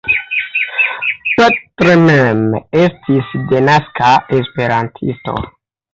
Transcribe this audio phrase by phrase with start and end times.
[1.41, 2.41] Petr mem
[2.85, 5.37] estis denaska esperantisto.